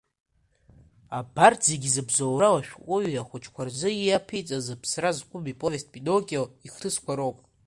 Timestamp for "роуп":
7.17-7.37